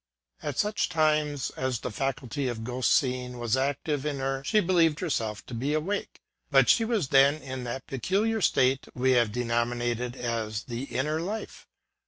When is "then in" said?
7.09-7.65